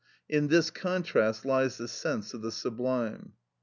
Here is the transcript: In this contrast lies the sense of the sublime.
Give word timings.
In 0.27 0.47
this 0.47 0.71
contrast 0.71 1.45
lies 1.45 1.77
the 1.77 1.87
sense 1.87 2.33
of 2.33 2.41
the 2.41 2.51
sublime. 2.51 3.33